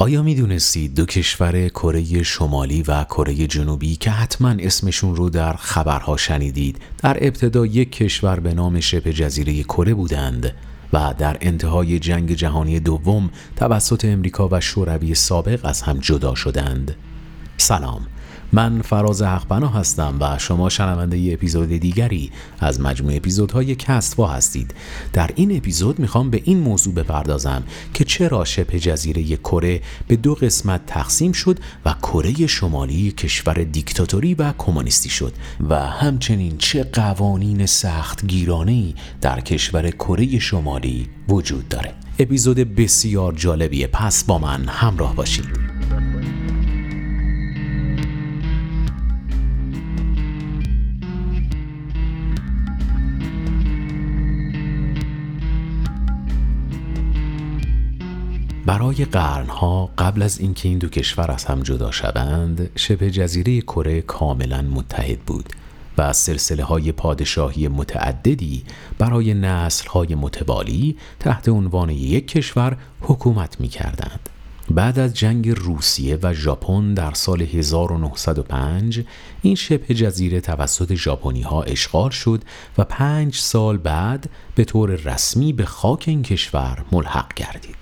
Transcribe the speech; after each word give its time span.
آیا 0.00 0.22
می 0.22 0.34
دونستید 0.34 0.94
دو 0.94 1.06
کشور 1.06 1.68
کره 1.68 2.22
شمالی 2.22 2.82
و 2.82 3.04
کره 3.04 3.34
جنوبی 3.46 3.96
که 3.96 4.10
حتما 4.10 4.54
اسمشون 4.58 5.16
رو 5.16 5.30
در 5.30 5.52
خبرها 5.52 6.16
شنیدید 6.16 6.78
در 6.98 7.16
ابتدا 7.20 7.66
یک 7.66 7.92
کشور 7.92 8.40
به 8.40 8.54
نام 8.54 8.80
شبه 8.80 9.12
جزیره 9.12 9.62
کره 9.62 9.94
بودند 9.94 10.54
و 10.92 11.14
در 11.18 11.36
انتهای 11.40 11.98
جنگ 11.98 12.32
جهانی 12.32 12.80
دوم 12.80 13.30
توسط 13.56 14.04
امریکا 14.04 14.48
و 14.52 14.60
شوروی 14.60 15.14
سابق 15.14 15.60
از 15.64 15.82
هم 15.82 15.98
جدا 15.98 16.34
شدند؟ 16.34 16.96
سلام. 17.56 18.06
من 18.52 18.82
فراز 18.82 19.22
حقبنا 19.22 19.68
هستم 19.68 20.16
و 20.20 20.38
شما 20.38 20.68
شنونده 20.68 21.18
ی 21.18 21.34
اپیزود 21.34 21.68
دیگری 21.68 22.30
از 22.60 22.80
مجموع 22.80 23.16
اپیزودهای 23.16 23.74
کستوا 23.74 24.26
هستید. 24.26 24.74
در 25.12 25.30
این 25.34 25.56
اپیزود 25.56 25.98
می‌خوام 25.98 26.30
به 26.30 26.40
این 26.44 26.58
موضوع 26.58 26.94
بپردازم 26.94 27.62
که 27.94 28.04
چرا 28.04 28.44
شبه 28.44 28.80
جزیره 28.80 29.36
کره 29.36 29.80
به 30.08 30.16
دو 30.16 30.34
قسمت 30.34 30.86
تقسیم 30.86 31.32
شد 31.32 31.58
و 31.84 31.92
کره 31.92 32.46
شمالی 32.46 33.12
کشور 33.12 33.54
دیکتاتوری 33.54 34.34
و 34.34 34.52
کمونیستی 34.58 35.10
شد 35.10 35.32
و 35.68 35.80
همچنین 35.80 36.58
چه 36.58 36.84
قوانین 36.84 37.66
سخت 37.66 38.26
گیرانه 38.26 38.94
در 39.20 39.40
کشور 39.40 39.90
کره 39.90 40.38
شمالی 40.38 41.08
وجود 41.28 41.68
داره. 41.68 41.94
اپیزود 42.18 42.56
بسیار 42.56 43.32
جالبیه. 43.32 43.86
پس 43.86 44.24
با 44.24 44.38
من 44.38 44.64
همراه 44.68 45.14
باشید. 45.14 45.67
برای 58.88 59.04
قرنها 59.04 59.90
قبل 59.98 60.22
از 60.22 60.40
اینکه 60.40 60.68
این 60.68 60.78
دو 60.78 60.88
کشور 60.88 61.30
از 61.30 61.44
هم 61.44 61.62
جدا 61.62 61.90
شوند 61.90 62.70
شبه 62.76 63.10
جزیره 63.10 63.60
کره 63.60 64.00
کاملا 64.00 64.62
متحد 64.62 65.18
بود 65.20 65.48
و 65.98 66.02
از 66.02 66.16
سلسله 66.16 66.64
های 66.64 66.92
پادشاهی 66.92 67.68
متعددی 67.68 68.64
برای 68.98 69.34
نسل 69.34 69.88
های 69.88 70.14
متوالی 70.14 70.96
تحت 71.20 71.48
عنوان 71.48 71.90
یک 71.90 72.28
کشور 72.28 72.76
حکومت 73.00 73.60
می 73.60 73.68
کردند. 73.68 74.28
بعد 74.70 74.98
از 74.98 75.14
جنگ 75.14 75.48
روسیه 75.48 76.18
و 76.22 76.34
ژاپن 76.34 76.94
در 76.94 77.12
سال 77.14 77.42
1905 77.42 79.04
این 79.42 79.54
شبه 79.54 79.94
جزیره 79.94 80.40
توسط 80.40 80.94
ژاپنی 80.94 81.42
ها 81.42 81.62
اشغال 81.62 82.10
شد 82.10 82.42
و 82.78 82.84
پنج 82.84 83.34
سال 83.34 83.76
بعد 83.76 84.30
به 84.54 84.64
طور 84.64 84.90
رسمی 84.90 85.52
به 85.52 85.64
خاک 85.64 86.04
این 86.06 86.22
کشور 86.22 86.84
ملحق 86.92 87.34
گردید. 87.34 87.77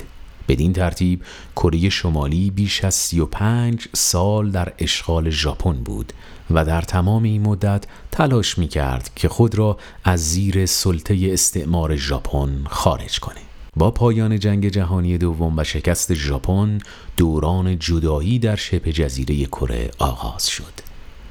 بدین 0.48 0.72
ترتیب 0.72 1.22
کره 1.56 1.88
شمالی 1.88 2.50
بیش 2.50 2.84
از 2.84 2.94
35 2.94 3.88
سال 3.94 4.50
در 4.50 4.72
اشغال 4.78 5.30
ژاپن 5.30 5.72
بود 5.72 6.12
و 6.50 6.64
در 6.64 6.82
تمام 6.82 7.22
این 7.22 7.42
مدت 7.42 7.84
تلاش 8.12 8.58
می 8.58 8.68
کرد 8.68 9.10
که 9.16 9.28
خود 9.28 9.54
را 9.54 9.78
از 10.04 10.20
زیر 10.20 10.66
سلطه 10.66 11.28
استعمار 11.32 11.96
ژاپن 11.96 12.64
خارج 12.68 13.20
کنه. 13.20 13.40
با 13.76 13.90
پایان 13.90 14.38
جنگ 14.38 14.68
جهانی 14.68 15.18
دوم 15.18 15.58
و 15.58 15.64
شکست 15.64 16.14
ژاپن 16.14 16.78
دوران 17.16 17.78
جدایی 17.78 18.38
در 18.38 18.56
شبه 18.56 18.92
جزیره 18.92 19.44
کره 19.44 19.90
آغاز 19.98 20.48
شد. 20.48 20.85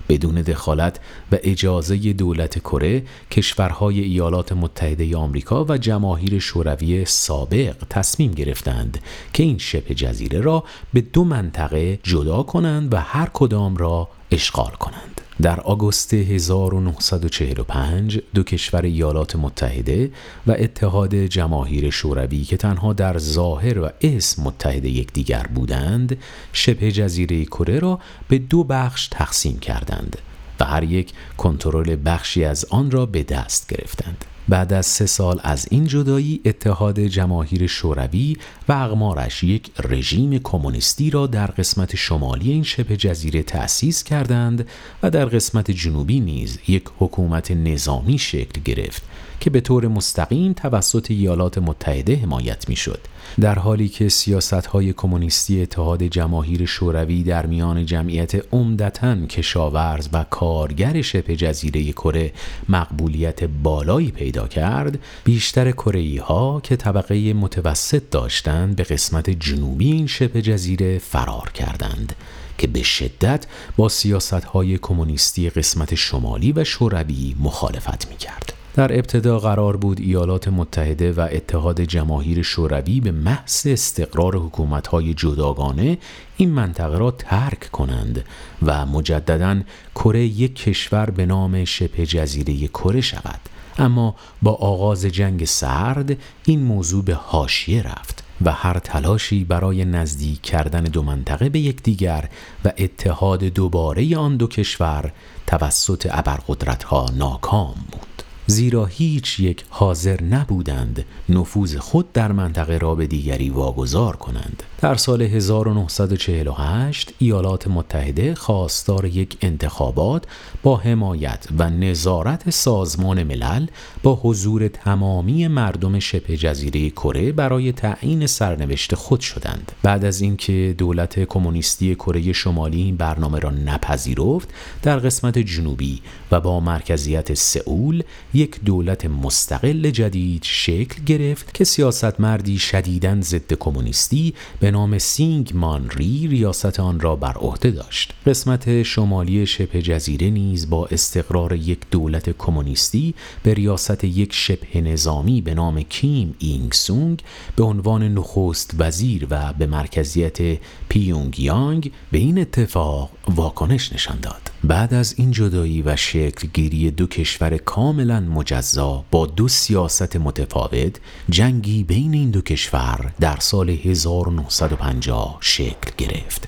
بدون 0.10 0.36
دخالت 0.36 1.00
و 1.32 1.38
اجازه 1.44 2.14
دولت 2.14 2.60
کره 2.60 3.04
کشورهای 3.32 4.00
ایالات 4.00 4.52
متحده 4.52 5.18
آمریکا 5.18 5.66
و 5.70 5.78
جماهیر 5.78 6.40
شوروی 6.40 7.06
سابق 7.06 7.76
تصمیم 7.90 8.32
گرفتند 8.32 9.00
که 9.34 9.44
این 9.44 9.58
شبه 9.58 9.94
جزیره 9.94 10.42
را 10.42 10.64
به 10.94 11.02
دو 11.02 11.24
منطقه 11.24 12.00
جدا 12.04 12.44
کنند 12.44 12.94
و 12.94 12.98
هر 12.98 13.30
کدام 13.34 13.78
را 13.78 14.08
اشغال 14.32 14.72
کنند. 14.72 15.25
در 15.42 15.60
آگوست 15.60 16.14
1945 16.14 18.22
دو 18.34 18.44
کشور 18.44 18.82
ایالات 18.82 19.36
متحده 19.36 20.12
و 20.48 20.52
اتحاد 20.52 21.16
جماهیر 21.16 21.90
شوروی 21.90 22.44
که 22.44 22.58
تنها 22.58 22.94
در 22.94 23.18
ظاهر 23.18 23.80
و 23.80 23.90
اسم 24.02 24.44
متحد 24.44 24.86
یکدیگر 24.86 25.48
بودند 25.56 26.18
شبه 26.54 26.92
جزیره 26.92 27.46
کره 27.46 27.80
را 27.80 28.00
به 28.28 28.38
دو 28.38 28.64
بخش 28.64 29.08
تقسیم 29.08 29.60
کردند 29.60 30.18
و 30.60 30.66
هر 30.66 30.84
یک 30.84 31.14
کنترل 31.38 31.98
بخشی 32.06 32.44
از 32.44 32.66
آن 32.70 32.92
را 32.92 33.06
به 33.06 33.24
دست 33.24 33.74
گرفتند. 33.74 34.26
بعد 34.50 34.74
از 34.74 34.86
سه 34.86 35.06
سال 35.06 35.40
از 35.44 35.68
این 35.72 35.88
جدایی 35.88 36.42
اتحاد 36.46 37.00
جماهیر 37.00 37.68
شوروی 37.68 38.38
و 38.68 38.74
اقمارش 38.74 39.44
یک 39.44 39.72
رژیم 39.90 40.40
کمونیستی 40.40 41.10
را 41.10 41.28
در 41.28 41.48
قسمت 41.48 41.96
شمالی 41.96 42.52
این 42.52 42.64
شبه 42.64 42.98
جزیره 42.98 43.44
تأسیس 43.44 44.04
کردند 44.04 44.68
و 45.04 45.10
در 45.10 45.26
قسمت 45.26 45.72
جنوبی 45.72 46.20
نیز 46.20 46.60
یک 46.68 46.84
حکومت 47.00 47.52
نظامی 47.52 48.18
شکل 48.18 48.62
گرفت 48.66 49.04
که 49.40 49.50
به 49.50 49.62
طور 49.62 49.88
مستقیم 49.88 50.54
توسط 50.54 51.12
ایالات 51.12 51.58
متحده 51.58 52.16
حمایت 52.16 52.70
می‌شد. 52.70 53.00
در 53.42 53.60
حالی 53.60 53.88
که 53.88 54.10
سیاست 54.10 54.54
های 54.54 54.94
کمونیستی 54.94 55.62
اتحاد 55.62 56.04
جماهیر 56.04 56.66
شوروی 56.66 57.24
در 57.24 57.46
میان 57.46 57.86
جمعیت 57.86 58.54
عمدتا 58.54 59.26
کشاورز 59.26 60.10
و 60.14 60.24
کارگر 60.24 61.02
شبه 61.02 61.36
جزیره 61.36 61.92
کره 61.92 62.34
مقبولیت 62.70 63.44
بالایی 63.44 64.12
پیدا 64.12 64.35
کرد 64.38 65.00
بیشتر 65.24 65.72
کره 65.72 66.22
ها 66.22 66.62
که 66.64 66.76
طبقه 66.76 67.34
متوسط 67.34 68.04
داشتند 68.12 68.76
به 68.76 68.84
قسمت 68.84 69.30
جنوبی 69.30 69.92
این 69.92 70.08
شبه 70.08 70.42
جزیره 70.42 70.98
فرار 70.98 71.52
کردند 71.54 72.16
که 72.58 72.68
به 72.68 72.84
شدت 72.84 73.46
با 73.78 73.90
سیاست 73.90 74.34
های 74.34 74.78
کمونیستی 74.78 75.50
قسمت 75.50 75.96
شمالی 75.96 76.52
و 76.52 76.64
شوروی 76.64 77.36
مخالفت 77.40 78.10
می 78.10 78.18
کرد. 78.18 78.54
در 78.76 78.94
ابتدا 78.94 79.40
قرار 79.40 79.78
بود 79.78 80.00
ایالات 80.00 80.48
متحده 80.48 81.12
و 81.12 81.28
اتحاد 81.32 81.82
جماهیر 81.82 82.42
شوروی 82.42 83.00
به 83.00 83.12
محض 83.12 83.68
استقرار 83.68 84.36
حکومت‌های 84.36 85.14
جداگانه 85.14 85.98
این 86.38 86.50
منطقه 86.50 86.98
را 86.98 87.12
ترک 87.12 87.72
کنند 87.72 88.26
و 88.66 88.86
مجددا 88.86 89.62
کره 89.96 90.26
یک 90.26 90.56
کشور 90.56 91.10
به 91.10 91.26
نام 91.26 91.66
شبه 91.66 92.06
جزیره 92.06 92.68
کره 92.68 93.02
شود 93.02 93.40
اما 93.78 94.16
با 94.42 94.54
آغاز 94.54 95.06
جنگ 95.06 95.46
سرد 95.46 96.18
این 96.46 96.64
موضوع 96.64 97.04
به 97.04 97.14
حاشیه 97.14 97.82
رفت 97.84 98.24
و 98.42 98.52
هر 98.52 98.80
تلاشی 98.80 99.44
برای 99.44 99.86
نزدیک 99.86 100.42
کردن 100.42 100.84
دو 100.84 101.04
منطقه 101.04 101.50
به 101.50 101.60
یکدیگر 101.60 102.30
و 102.66 102.72
اتحاد 102.78 103.44
دوباره 103.44 104.18
آن 104.18 104.38
دو 104.38 104.48
کشور 104.48 105.12
توسط 105.48 106.08
ابرقدرت‌ها 106.12 107.06
ناکام 107.18 107.76
بود. 107.92 108.24
زیرا 108.48 108.86
هیچ 108.86 109.40
یک 109.40 109.66
حاضر 109.70 110.24
نبودند 110.24 111.06
نفوذ 111.30 111.76
خود 111.76 112.14
در 112.14 112.32
منطقه 112.32 112.78
را 112.78 112.96
به 112.96 113.08
دیگری 113.08 113.50
واگذار 113.50 114.16
کنند. 114.16 114.64
در 114.82 114.96
سال 114.96 115.22
1948 115.22 117.14
ایالات 117.18 117.68
متحده 117.68 118.36
خواستار 118.36 119.06
یک 119.06 119.38
انتخابات 119.42 120.24
با 120.64 120.78
حمایت 120.78 121.48
و 121.58 121.70
نظارت 121.70 122.50
سازمان 122.50 123.24
ملل 123.24 123.68
با 124.04 124.20
حضور 124.24 124.68
تمامی 124.68 125.48
مردم 125.48 126.00
شبه 126.00 126.38
جزیره 126.38 126.90
کره 126.90 127.32
برای 127.32 127.72
تعیین 127.72 128.28
سرنوشت 128.28 128.96
خود 128.96 129.20
شدند. 129.20 129.72
بعد 129.84 130.06
از 130.06 130.22
اینکه 130.22 130.76
دولت 130.78 131.20
کمونیستی 131.20 131.96
کره 131.96 132.34
شمالی 132.34 132.82
این 132.82 132.98
برنامه 132.98 133.40
را 133.40 133.50
نپذیرفت 133.50 134.50
در 134.82 135.00
قسمت 135.00 135.38
جنوبی 135.40 136.02
و 136.32 136.42
با 136.42 136.60
مرکزیت 136.60 137.34
سئول 137.34 138.04
یک 138.34 138.60
دولت 138.66 139.06
مستقل 139.06 139.90
جدید 139.90 140.44
شکل 140.44 141.04
گرفت 141.04 141.54
که 141.54 141.64
سیاستمردی 141.64 142.58
شدیداً 142.58 143.22
ضد 143.22 143.54
کمونیستی 143.54 144.34
به 144.66 144.72
نام 144.72 144.98
سینگمان 144.98 145.52
ری 145.54 146.28
ریاست 146.28 146.80
آن 146.80 147.00
را 147.00 147.16
بر 147.16 147.34
عهده 147.34 147.72
داشت. 147.72 148.14
قسمت 148.26 148.84
شمالی 148.84 149.46
شبه 149.46 149.82
جزیره 149.82 150.30
نیز 150.30 150.70
با 150.70 150.86
استقرار 150.86 151.54
یک 151.54 151.80
دولت 151.92 152.38
کمونیستی 152.38 153.14
به 153.44 153.54
ریاست 153.54 154.04
یک 154.04 154.34
شبه 154.34 154.82
نظامی 154.82 155.42
به 155.42 155.54
نام 155.54 155.82
کیم 155.82 156.36
ایل 156.40 156.74
سونگ 156.74 157.24
به 157.56 157.64
عنوان 157.64 158.14
نخست 158.14 158.76
وزیر 158.80 159.28
و 159.30 159.54
به 159.54 159.66
مرکزیت 159.66 160.60
پیونگ 160.90 161.40
یانگ 161.40 161.92
به 162.12 162.18
این 162.18 162.40
اتفاق 162.40 163.12
واکنش 163.36 163.94
نشان 163.94 164.20
داد. 164.20 164.55
بعد 164.68 164.94
از 164.94 165.16
این 165.18 165.32
جدایی 165.32 165.82
و 165.82 165.96
شکل 165.96 166.48
گیری 166.54 166.92
دو 166.92 167.08
کشور 167.08 167.58
کاملا 167.58 168.20
مجزا 168.20 169.06
با 169.12 169.26
دو 169.26 169.48
سیاست 169.48 170.16
متفاوت 170.16 171.00
جنگی 171.30 171.84
بین 171.84 172.14
این 172.14 172.32
دو 172.32 172.42
کشور 172.42 173.12
در 173.20 173.38
سال 173.40 173.70
1950 173.70 175.38
شکل 175.42 175.92
گرفت. 175.98 176.48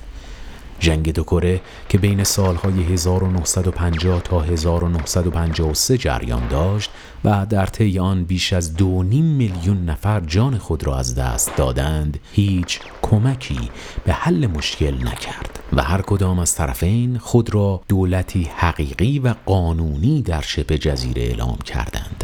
جنگ 0.80 1.12
دو 1.12 1.22
کره 1.22 1.60
که 1.88 1.98
بین 1.98 2.24
سالهای 2.24 2.82
1950 2.82 4.20
تا 4.20 4.40
1953 4.40 5.98
جریان 5.98 6.48
داشت 6.48 6.90
و 7.24 7.46
در 7.46 7.66
طی 7.66 7.98
آن 7.98 8.24
بیش 8.24 8.52
از 8.52 8.76
دو 8.76 9.02
نیم 9.02 9.24
میلیون 9.24 9.84
نفر 9.84 10.20
جان 10.20 10.58
خود 10.58 10.84
را 10.84 10.98
از 10.98 11.14
دست 11.14 11.56
دادند 11.56 12.20
هیچ 12.32 12.80
کمکی 13.02 13.70
به 14.04 14.12
حل 14.12 14.46
مشکل 14.46 14.94
نکرد 14.94 15.58
و 15.72 15.82
هر 15.82 16.02
کدام 16.02 16.38
از 16.38 16.54
طرفین 16.54 17.18
خود 17.18 17.54
را 17.54 17.80
دولتی 17.88 18.50
حقیقی 18.56 19.18
و 19.18 19.34
قانونی 19.46 20.22
در 20.22 20.40
شبه 20.40 20.78
جزیره 20.78 21.22
اعلام 21.22 21.58
کردند. 21.64 22.17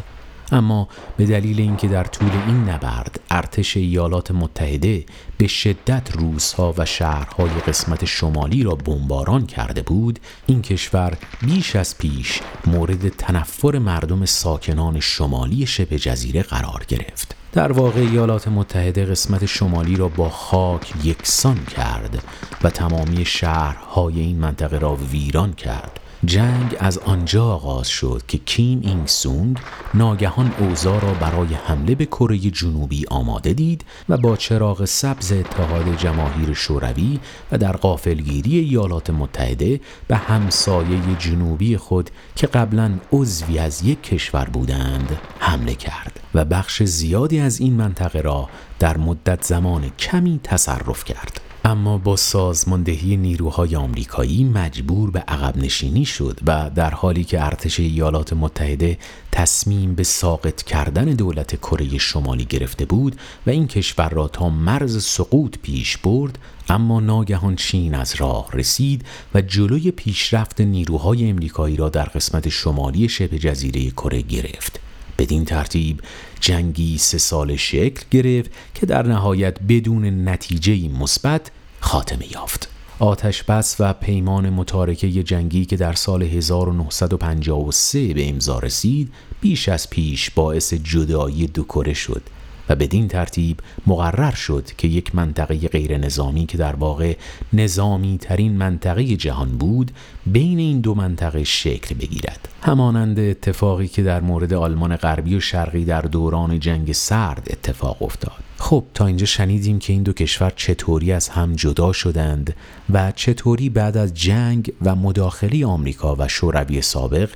اما 0.55 0.89
به 1.17 1.27
دلیل 1.27 1.61
اینکه 1.61 1.89
در 1.89 2.05
طول 2.05 2.31
این 2.47 2.69
نبرد 2.69 3.21
ارتش 3.31 3.77
ایالات 3.77 4.31
متحده 4.31 5.05
به 5.39 5.47
شدت 5.47 6.17
روسها 6.17 6.75
و 6.79 6.87
شهرهای 6.87 7.51
قسمت 7.51 8.05
شمالی 8.05 8.63
را 8.63 8.75
بمباران 8.75 9.47
کرده 9.47 9.83
بود 9.83 10.19
این 10.47 10.63
کشور 10.63 11.17
بیش 11.43 11.77
از 11.77 11.99
پیش 11.99 12.41
مورد 12.67 13.09
تنفر 13.09 13.79
مردم 13.79 14.25
ساکنان 14.25 15.01
شمالی 15.01 15.67
شبه 15.67 15.99
جزیره 15.99 16.43
قرار 16.43 16.85
گرفت. 16.89 17.37
در 17.53 17.73
واقع 17.73 18.01
ایالات 18.01 18.49
متحده 18.49 19.05
قسمت 19.05 19.47
شمالی 19.47 19.97
را 19.97 20.09
با 20.09 20.29
خاک 20.29 20.93
یکسان 21.05 21.65
کرد 21.65 22.23
و 22.63 22.71
تمامی 22.71 23.25
شهرهای 23.25 24.21
این 24.21 24.39
منطقه 24.39 24.79
را 24.79 24.95
ویران 24.97 25.53
کرد. 25.53 26.01
جنگ 26.27 26.77
از 26.81 26.99
آنجا 26.99 27.45
آغاز 27.45 27.89
شد 27.89 28.23
که 28.29 28.39
کیم 28.39 28.81
اینگ 28.83 29.07
سونگ 29.07 29.59
ناگهان 29.95 30.55
اوضاع 30.59 31.01
را 31.01 31.15
برای 31.15 31.55
حمله 31.55 31.95
به 31.95 32.07
کره 32.07 32.39
جنوبی 32.39 33.05
آماده 33.11 33.53
دید 33.53 33.85
و 34.09 34.17
با 34.17 34.37
چراغ 34.37 34.85
سبز 34.85 35.33
اتحاد 35.33 35.97
جماهیر 35.97 36.55
شوروی 36.55 37.21
و 37.53 37.59
در 37.59 37.73
قافلگیری 37.73 38.59
ایالات 38.59 39.11
متحده 39.11 39.81
به 40.09 40.17
همسایه 40.17 41.01
جنوبی 41.19 41.77
خود 41.77 42.11
که 42.37 42.47
قبلا 42.47 42.91
عضوی 43.13 43.59
از 43.59 43.83
یک 43.83 44.03
کشور 44.03 44.45
بودند 44.45 45.19
حمله 45.39 45.75
کرد 45.75 46.21
و 46.35 46.45
بخش 46.45 46.83
زیادی 46.83 47.41
از 47.41 47.61
این 47.61 47.73
منطقه 47.73 48.21
را 48.21 48.49
در 48.79 48.97
مدت 48.97 49.45
زمان 49.45 49.91
کمی 49.99 50.41
تصرف 50.45 51.05
کرد. 51.05 51.54
اما 51.67 51.99
با 51.99 52.17
سازماندهی 52.17 53.17
نیروهای 53.17 53.77
آمریکایی 53.77 54.45
مجبور 54.45 55.11
به 55.11 55.19
عقب 55.19 55.57
نشینی 55.57 56.05
شد 56.05 56.41
و 56.47 56.71
در 56.75 56.91
حالی 56.91 57.25
که 57.25 57.45
ارتش 57.45 57.81
ایالات 57.81 58.33
متحده 58.33 58.99
تصمیم 59.33 59.95
به 59.95 60.03
ساقط 60.03 60.63
کردن 60.63 61.05
دولت 61.05 61.57
کره 61.57 61.99
شمالی 61.99 62.45
گرفته 62.45 62.85
بود 62.85 63.17
و 63.47 63.51
این 63.51 63.67
کشور 63.67 64.09
را 64.09 64.29
تا 64.29 64.49
مرز 64.49 65.05
سقوط 65.05 65.59
پیش 65.63 65.97
برد 65.97 66.39
اما 66.69 67.01
ناگهان 67.01 67.57
چین 67.57 67.95
از 67.95 68.15
راه 68.15 68.49
رسید 68.53 69.05
و 69.35 69.41
جلوی 69.41 69.91
پیشرفت 69.91 70.61
نیروهای 70.61 71.31
امریکایی 71.31 71.77
را 71.77 71.89
در 71.89 72.05
قسمت 72.05 72.49
شمالی 72.49 73.09
شبه 73.09 73.39
جزیره 73.39 73.91
کره 73.91 74.23
گرفت. 74.23 74.84
بدین 75.25 75.45
ترتیب 75.45 76.01
جنگی 76.41 76.99
سه 76.99 77.19
سال 77.19 77.57
شکل 77.57 78.05
گرفت 78.11 78.51
که 78.75 78.87
در 78.87 79.07
نهایت 79.07 79.57
بدون 79.69 80.29
نتیجه 80.29 80.89
مثبت 80.89 81.51
خاتمه 81.81 82.33
یافت. 82.33 82.69
آتش 82.99 83.43
بس 83.43 83.77
و 83.81 83.93
پیمان 83.93 84.51
متارکه 84.51 85.23
جنگی 85.23 85.65
که 85.65 85.77
در 85.77 85.93
سال 85.93 86.23
1953 86.23 88.15
به 88.15 88.29
امضا 88.29 88.59
رسید 88.59 89.13
بیش 89.41 89.69
از 89.69 89.91
پیش 89.91 90.31
باعث 90.31 90.75
جدایی 90.75 91.47
دو 91.47 91.63
کره 91.63 91.95
شد. 91.95 92.23
و 92.69 92.77
بدین 92.77 93.09
ترتیب 93.09 93.61
مقرر 93.87 94.35
شد 94.35 94.65
که 94.79 94.89
یک 94.89 95.15
منطقه 95.15 95.69
غیر 95.69 95.99
نظامی 95.99 96.47
که 96.47 96.59
در 96.59 96.77
واقع 96.77 97.17
نظامی 97.53 98.19
ترین 98.19 98.57
منطقه 98.57 99.05
جهان 99.17 99.59
بود 99.59 99.91
بین 100.27 100.59
این 100.59 100.81
دو 100.81 100.95
منطقه 100.95 101.45
شکل 101.45 101.95
بگیرد. 101.95 102.49
همانند 102.63 103.19
اتفاقی 103.19 103.89
که 103.89 104.03
در 104.03 104.21
مورد 104.21 104.55
آلمان 104.55 104.97
غربی 104.97 105.37
و 105.37 105.41
شرقی 105.41 105.85
در 105.85 106.01
دوران 106.01 106.61
جنگ 106.61 106.93
سرد 106.93 107.49
اتفاق 107.51 108.03
افتاد. 108.03 108.45
خب 108.59 108.85
تا 108.95 109.07
اینجا 109.07 109.27
شنیدیم 109.27 109.79
که 109.79 109.93
این 109.93 110.03
دو 110.03 110.13
کشور 110.13 110.53
چطوری 110.57 111.13
از 111.13 111.29
هم 111.29 111.53
جدا 111.53 111.93
شدند 111.93 112.57
و 112.91 113.13
چطوری 113.13 113.69
بعد 113.69 113.97
از 113.97 114.15
جنگ 114.15 114.73
و 114.83 114.95
مداخله 114.95 115.67
آمریکا 115.67 116.17
و 116.19 116.29
شوروی 116.29 116.83
سابق 116.83 117.31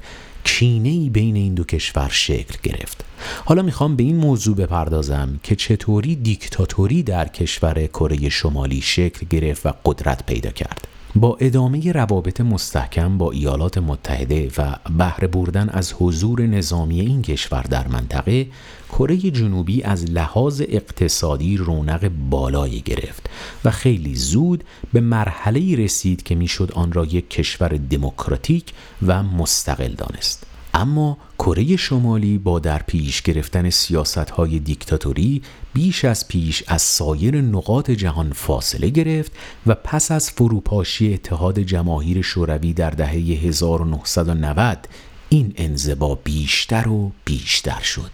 کینه 0.48 0.88
ای 0.88 1.10
بین 1.10 1.36
این 1.36 1.54
دو 1.54 1.64
کشور 1.64 2.08
شکل 2.12 2.54
گرفت. 2.62 3.04
حالا 3.44 3.62
می‌خوام 3.62 3.96
به 3.96 4.02
این 4.02 4.16
موضوع 4.16 4.56
بپردازم 4.56 5.40
که 5.42 5.56
چطوری 5.56 6.16
دیکتاتوری 6.16 7.02
در 7.02 7.28
کشور 7.28 7.86
کره 7.86 8.28
شمالی 8.28 8.80
شکل 8.80 9.26
گرفت 9.30 9.66
و 9.66 9.72
قدرت 9.84 10.26
پیدا 10.26 10.50
کرد. 10.50 10.88
با 11.20 11.36
ادامه 11.40 11.92
روابط 11.92 12.40
مستحکم 12.40 13.18
با 13.18 13.30
ایالات 13.30 13.78
متحده 13.78 14.50
و 14.58 14.76
بهره 14.98 15.28
بردن 15.28 15.68
از 15.68 15.94
حضور 15.98 16.42
نظامی 16.42 17.00
این 17.00 17.22
کشور 17.22 17.62
در 17.62 17.88
منطقه 17.88 18.46
کره 18.88 19.16
جنوبی 19.16 19.82
از 19.82 20.04
لحاظ 20.10 20.62
اقتصادی 20.68 21.56
رونق 21.56 22.10
بالایی 22.30 22.80
گرفت 22.80 23.30
و 23.64 23.70
خیلی 23.70 24.14
زود 24.14 24.64
به 24.92 25.00
مرحله 25.00 25.76
رسید 25.76 26.22
که 26.22 26.34
می‌شد 26.34 26.72
آن 26.72 26.92
را 26.92 27.04
یک 27.04 27.30
کشور 27.30 27.68
دموکراتیک 27.68 28.72
و 29.06 29.22
مستقل 29.22 29.94
دانست. 29.94 30.47
اما 30.74 31.18
کره 31.38 31.76
شمالی 31.76 32.38
با 32.38 32.58
در 32.58 32.82
پیش 32.82 33.22
گرفتن 33.22 33.70
سیاست 33.70 34.40
دیکتاتوری 34.40 35.42
بیش 35.74 36.04
از 36.04 36.28
پیش 36.28 36.64
از 36.66 36.82
سایر 36.82 37.40
نقاط 37.40 37.90
جهان 37.90 38.32
فاصله 38.32 38.88
گرفت 38.88 39.32
و 39.66 39.74
پس 39.74 40.10
از 40.10 40.30
فروپاشی 40.30 41.14
اتحاد 41.14 41.58
جماهیر 41.58 42.22
شوروی 42.22 42.72
در 42.72 42.90
دهه 42.90 43.12
1990 43.12 44.88
این 45.28 45.52
انزبا 45.56 46.14
بیشتر 46.14 46.88
و 46.88 47.12
بیشتر 47.24 47.80
شد. 47.80 48.10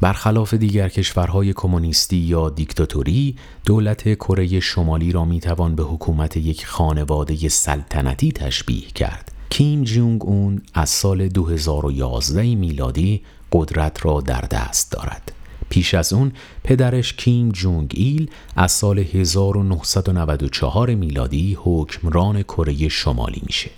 برخلاف 0.00 0.54
دیگر 0.54 0.88
کشورهای 0.88 1.52
کمونیستی 1.52 2.16
یا 2.16 2.50
دیکتاتوری 2.50 3.36
دولت 3.66 4.14
کره 4.14 4.60
شمالی 4.60 5.12
را 5.12 5.24
می‌توان 5.24 5.74
به 5.74 5.82
حکومت 5.82 6.36
یک 6.36 6.66
خانواده 6.66 7.48
سلطنتی 7.48 8.32
تشبیه 8.32 8.86
کرد. 8.86 9.37
کیم 9.50 9.84
جونگ 9.84 10.24
اون 10.24 10.62
از 10.74 10.90
سال 10.90 11.28
2011 11.28 12.54
میلادی 12.54 13.22
قدرت 13.52 14.06
را 14.06 14.20
در 14.20 14.40
دست 14.40 14.92
دارد. 14.92 15.32
پیش 15.68 15.94
از 15.94 16.12
اون 16.12 16.32
پدرش 16.64 17.12
کیم 17.12 17.48
جونگ 17.48 17.92
ایل 17.96 18.30
از 18.56 18.72
سال 18.72 18.98
1994 18.98 20.94
میلادی 20.94 21.58
حکمران 21.60 22.42
کره 22.42 22.88
شمالی 22.88 23.42
میشه. 23.46 23.70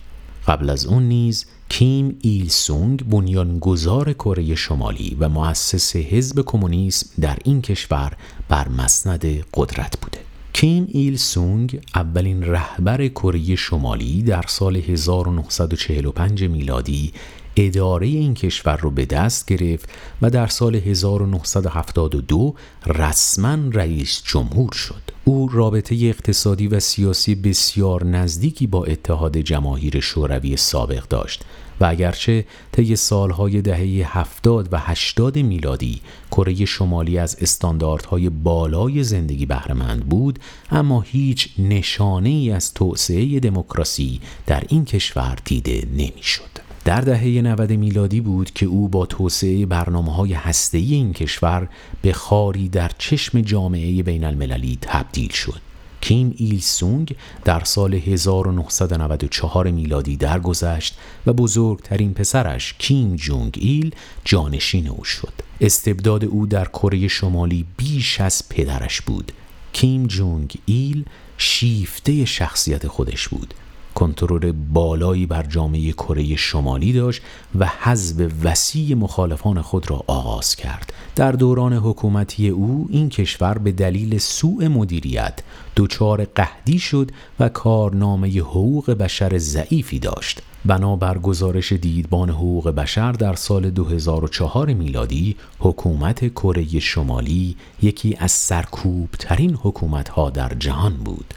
قبل 0.46 0.70
از 0.70 0.86
اون 0.86 1.02
نیز 1.02 1.46
کیم 1.68 2.16
ایل 2.20 2.48
سونگ 2.48 3.08
بنیانگذار 3.08 4.12
کره 4.12 4.54
شمالی 4.54 5.16
و 5.20 5.28
مؤسس 5.28 5.96
حزب 5.96 6.42
کمونیسم 6.46 7.06
در 7.20 7.38
این 7.44 7.62
کشور 7.62 8.12
بر 8.48 8.68
مسند 8.68 9.24
قدرت 9.54 10.00
بوده. 10.00 10.29
کیم 10.60 10.86
ایل 10.88 11.16
سونگ 11.16 11.80
اولین 11.94 12.42
رهبر 12.42 13.08
کره 13.08 13.56
شمالی 13.56 14.22
در 14.22 14.44
سال 14.48 14.76
1945 14.76 16.44
میلادی 16.44 17.12
اداره 17.56 18.06
این 18.06 18.34
کشور 18.34 18.76
رو 18.76 18.90
به 18.90 19.04
دست 19.04 19.46
گرفت 19.46 19.88
و 20.22 20.30
در 20.30 20.46
سال 20.46 20.74
1972 20.74 22.54
رسما 22.86 23.58
رئیس 23.72 24.22
جمهور 24.24 24.72
شد. 24.72 25.02
او 25.24 25.48
رابطه 25.52 25.94
اقتصادی 25.94 26.68
و 26.68 26.80
سیاسی 26.80 27.34
بسیار 27.34 28.04
نزدیکی 28.04 28.66
با 28.66 28.84
اتحاد 28.84 29.36
جماهیر 29.36 30.00
شوروی 30.00 30.56
سابق 30.56 31.08
داشت. 31.08 31.44
و 31.80 31.84
اگرچه 31.84 32.44
طی 32.72 32.96
سالهای 32.96 33.62
دهه 33.62 34.18
هفتاد 34.18 34.68
و 34.72 34.78
هشتاد 34.78 35.38
میلادی 35.38 36.00
کره 36.30 36.64
شمالی 36.64 37.18
از 37.18 37.36
استانداردهای 37.40 38.28
بالای 38.28 39.04
زندگی 39.04 39.46
بهرهمند 39.46 40.08
بود 40.08 40.38
اما 40.70 41.00
هیچ 41.00 41.48
نشانه 41.58 42.28
ای 42.28 42.50
از 42.50 42.74
توسعه 42.74 43.40
دموکراسی 43.40 44.20
در 44.46 44.64
این 44.68 44.84
کشور 44.84 45.38
دیده 45.44 45.86
نمی‌شد. 45.92 46.70
در 46.84 47.00
دهه 47.00 47.24
90 47.24 47.72
میلادی 47.72 48.20
بود 48.20 48.50
که 48.50 48.66
او 48.66 48.88
با 48.88 49.06
توسعه 49.06 49.66
برنامه 49.66 50.14
های 50.14 50.32
هسته‌ای 50.32 50.94
این 50.94 51.12
کشور 51.12 51.68
به 52.02 52.12
خاری 52.12 52.68
در 52.68 52.90
چشم 52.98 53.40
جامعه 53.40 54.02
بین 54.02 54.24
المللی 54.24 54.78
تبدیل 54.80 55.32
شد. 55.32 55.69
کیم 56.00 56.34
ایل 56.36 56.60
سونگ 56.60 57.16
در 57.44 57.64
سال 57.64 57.94
1994 57.94 59.70
میلادی 59.70 60.16
درگذشت 60.16 60.98
و 61.26 61.32
بزرگترین 61.32 62.14
پسرش 62.14 62.74
کیم 62.78 63.16
جونگ 63.16 63.58
ایل 63.60 63.94
جانشین 64.24 64.88
او 64.88 65.04
شد. 65.04 65.32
استبداد 65.60 66.24
او 66.24 66.46
در 66.46 66.64
کره 66.64 67.08
شمالی 67.08 67.66
بیش 67.76 68.20
از 68.20 68.48
پدرش 68.48 69.00
بود. 69.00 69.32
کیم 69.72 70.06
جونگ 70.06 70.54
ایل 70.66 71.04
شیفته 71.38 72.24
شخصیت 72.24 72.86
خودش 72.86 73.28
بود 73.28 73.54
کنترل 74.00 74.52
بالایی 74.52 75.26
بر 75.26 75.42
جامعه 75.42 75.92
کره 75.92 76.36
شمالی 76.36 76.92
داشت 76.92 77.22
و 77.58 77.70
حزب 77.82 78.32
وسیع 78.44 78.94
مخالفان 78.94 79.62
خود 79.62 79.90
را 79.90 80.04
آغاز 80.06 80.56
کرد. 80.56 80.92
در 81.16 81.32
دوران 81.32 81.72
حکومتی 81.72 82.48
او 82.48 82.86
این 82.90 83.08
کشور 83.08 83.58
به 83.58 83.72
دلیل 83.72 84.18
سوء 84.18 84.68
مدیریت 84.68 85.40
دچار 85.76 86.24
قهدی 86.24 86.78
شد 86.78 87.10
و 87.40 87.48
کارنامه 87.48 88.38
حقوق 88.38 88.90
بشر 88.90 89.38
ضعیفی 89.38 89.98
داشت. 89.98 90.42
بنابر 90.64 91.18
گزارش 91.18 91.72
دیدبان 91.72 92.30
حقوق 92.30 92.68
بشر 92.68 93.12
در 93.12 93.34
سال 93.34 93.70
2004 93.70 94.74
میلادی 94.74 95.36
حکومت 95.58 96.32
کره 96.32 96.80
شمالی 96.80 97.56
یکی 97.82 98.16
از 98.18 98.30
سرکوب 98.30 99.08
ترین 99.18 99.58
حکومت 99.62 100.08
ها 100.08 100.30
در 100.30 100.52
جهان 100.58 100.96
بود. 100.96 101.34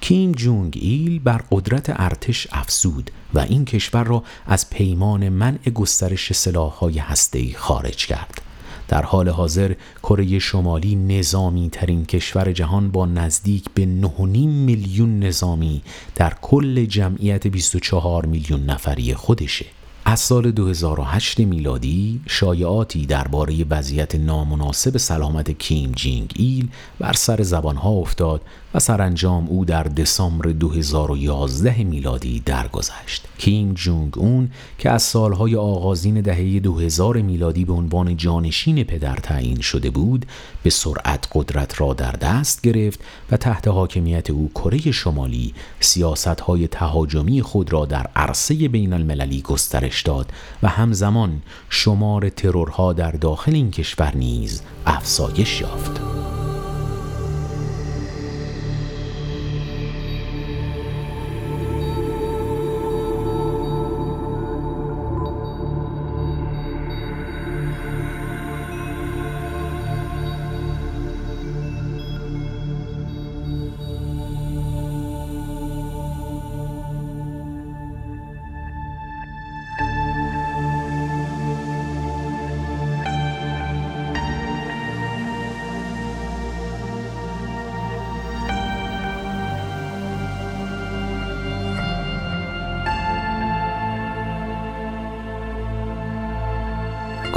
کیم 0.00 0.32
جونگ 0.32 0.78
ایل 0.80 1.18
بر 1.18 1.42
قدرت 1.50 1.92
ارتش 1.96 2.46
افزود 2.52 3.10
و 3.34 3.38
این 3.38 3.64
کشور 3.64 4.04
را 4.04 4.22
از 4.46 4.70
پیمان 4.70 5.28
منع 5.28 5.70
گسترش 5.74 6.32
سلاح‌های 6.32 6.98
هسته‌ای 6.98 7.52
خارج 7.52 8.06
کرد. 8.06 8.42
در 8.88 9.02
حال 9.02 9.28
حاضر 9.28 9.74
کره 10.02 10.38
شمالی 10.38 10.96
نظامی 10.96 11.68
ترین 11.72 12.04
کشور 12.04 12.52
جهان 12.52 12.90
با 12.90 13.06
نزدیک 13.06 13.64
به 13.74 13.86
9.5 14.02 14.18
میلیون 14.46 15.18
نظامی 15.18 15.82
در 16.14 16.34
کل 16.42 16.84
جمعیت 16.84 17.46
24 17.46 18.26
میلیون 18.26 18.62
نفری 18.62 19.14
خودشه. 19.14 19.66
از 20.04 20.20
سال 20.20 20.50
2008 20.50 21.40
میلادی 21.40 22.20
شایعاتی 22.26 23.06
درباره 23.06 23.64
وضعیت 23.70 24.14
نامناسب 24.14 24.96
سلامت 24.96 25.50
کیم 25.50 25.92
جینگ 25.92 26.32
ایل 26.36 26.68
بر 26.98 27.12
سر 27.12 27.42
زبانها 27.42 27.90
افتاد 27.90 28.42
و 28.74 28.78
سرانجام 28.78 29.46
او 29.48 29.64
در 29.64 29.82
دسامبر 29.82 30.50
2011 30.50 31.84
میلادی 31.84 32.40
درگذشت. 32.40 33.28
کیم 33.38 33.72
جونگ 33.72 34.18
اون 34.18 34.50
که 34.78 34.90
از 34.90 35.02
سالهای 35.02 35.56
آغازین 35.56 36.20
دهه 36.20 36.60
2000 36.60 37.16
میلادی 37.16 37.64
به 37.64 37.72
عنوان 37.72 38.16
جانشین 38.16 38.84
پدر 38.84 39.16
تعیین 39.16 39.60
شده 39.60 39.90
بود 39.90 40.26
به 40.62 40.70
سرعت 40.70 41.28
قدرت 41.34 41.80
را 41.80 41.94
در 41.94 42.12
دست 42.12 42.62
گرفت 42.62 43.00
و 43.30 43.36
تحت 43.36 43.68
حاکمیت 43.68 44.30
او 44.30 44.50
کره 44.54 44.90
شمالی 44.90 45.54
سیاستهای 45.80 46.68
تهاجمی 46.68 47.42
خود 47.42 47.72
را 47.72 47.86
در 47.86 48.06
عرصه 48.16 48.68
بین 48.68 48.92
المللی 48.92 49.42
گسترش 49.42 50.02
داد 50.02 50.32
و 50.62 50.68
همزمان 50.68 51.42
شمار 51.70 52.28
ترورها 52.28 52.92
در 52.92 53.12
داخل 53.12 53.54
این 53.54 53.70
کشور 53.70 54.16
نیز 54.16 54.62
افزایش 54.86 55.60
یافت. 55.60 56.19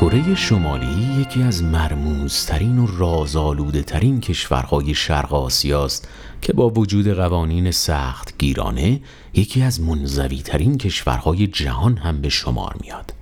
کره 0.03 0.35
شمالی 0.35 1.21
یکی 1.21 1.43
از 1.43 1.63
مرموزترین 1.63 2.79
و 2.79 2.87
رازآلوده 2.97 3.81
ترین 3.81 4.21
کشورهای 4.21 4.93
شرق 4.93 5.33
آسیاست 5.33 6.07
که 6.41 6.53
با 6.53 6.69
وجود 6.69 7.07
قوانین 7.07 7.71
سخت 7.71 8.37
گیرانه 8.37 9.01
یکی 9.33 9.61
از 9.61 9.81
منزوی 9.81 10.41
ترین 10.41 10.77
کشورهای 10.77 11.47
جهان 11.47 11.97
هم 11.97 12.21
به 12.21 12.29
شمار 12.29 12.75
میاد. 12.81 13.13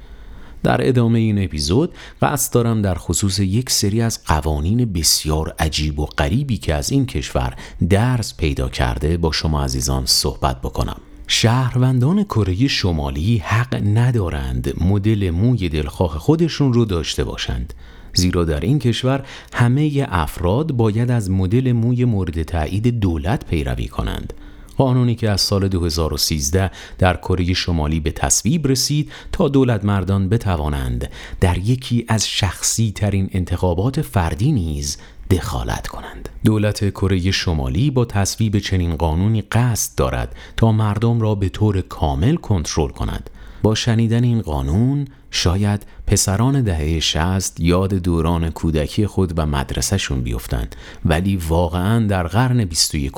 در 0.63 0.88
ادامه 0.88 1.19
این 1.19 1.43
اپیزود 1.43 1.93
قصد 2.21 2.53
دارم 2.53 2.81
در 2.81 2.95
خصوص 2.95 3.39
یک 3.39 3.69
سری 3.69 4.01
از 4.01 4.23
قوانین 4.25 4.93
بسیار 4.93 5.55
عجیب 5.59 6.00
و 6.00 6.05
غریبی 6.05 6.57
که 6.57 6.75
از 6.75 6.91
این 6.91 7.05
کشور 7.05 7.55
درس 7.89 8.38
پیدا 8.38 8.69
کرده 8.69 9.17
با 9.17 9.31
شما 9.31 9.63
عزیزان 9.63 10.05
صحبت 10.05 10.61
بکنم. 10.61 11.01
شهروندان 11.33 12.23
کره 12.23 12.67
شمالی 12.67 13.38
حق 13.38 13.81
ندارند 13.85 14.83
مدل 14.83 15.29
موی 15.29 15.69
دلخواه 15.69 16.19
خودشون 16.19 16.73
رو 16.73 16.85
داشته 16.85 17.23
باشند. 17.23 17.73
زیرا 18.13 18.43
در 18.43 18.59
این 18.59 18.79
کشور 18.79 19.25
همه 19.53 20.07
افراد 20.09 20.71
باید 20.71 21.11
از 21.11 21.31
مدل 21.31 21.71
موی 21.71 22.05
مورد 22.05 22.43
تایید 22.43 22.88
دولت 23.00 23.45
پیروی 23.45 23.88
کنند. 23.88 24.33
قانونی 24.77 25.15
که 25.15 25.29
از 25.29 25.41
سال 25.41 25.67
2013 25.67 26.71
در 26.97 27.17
کره 27.17 27.53
شمالی 27.53 28.00
به 28.00 28.11
تصویب 28.11 28.67
رسید 28.67 29.11
تا 29.31 29.47
دولت 29.47 29.85
مردان 29.85 30.29
بتوانند 30.29 31.11
در 31.39 31.57
یکی 31.57 32.05
از 32.07 32.27
شخصی 32.27 32.91
ترین 32.91 33.29
انتخابات 33.33 34.01
فردی 34.01 34.51
نیز 34.51 34.97
دخالت 35.31 35.88
کنند. 35.88 36.29
دولت 36.45 36.89
کره 36.89 37.31
شمالی 37.31 37.91
با 37.91 38.05
تصویب 38.05 38.59
چنین 38.59 38.95
قانونی 38.95 39.41
قصد 39.41 39.97
دارد 39.97 40.35
تا 40.57 40.71
مردم 40.71 41.21
را 41.21 41.35
به 41.35 41.50
طور 41.50 41.81
کامل 41.81 42.35
کنترل 42.35 42.89
کند. 42.89 43.29
با 43.63 43.75
شنیدن 43.75 44.23
این 44.23 44.41
قانون 44.41 45.07
شاید 45.31 45.85
پسران 46.07 46.61
دهه 46.61 47.00
شست 47.00 47.59
یاد 47.59 47.93
دوران 47.93 48.50
کودکی 48.50 49.07
خود 49.07 49.33
و 49.39 49.45
مدرسهشون 49.45 50.21
بیفتن. 50.21 50.67
ولی 51.05 51.38
واقعا 51.38 52.07
در 52.07 52.27
قرن 52.27 52.65
21 52.65 53.11